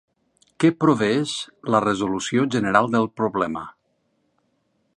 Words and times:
Què 0.61 0.69
proveeix 0.83 1.33
la 1.75 1.81
resolució 1.85 2.45
general 2.55 2.89
del 2.97 3.07
problema? 3.21 3.63